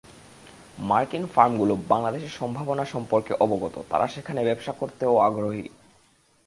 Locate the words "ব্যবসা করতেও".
4.43-5.13